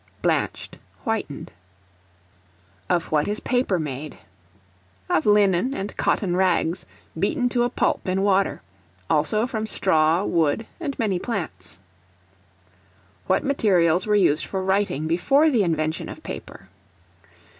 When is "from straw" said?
9.45-10.23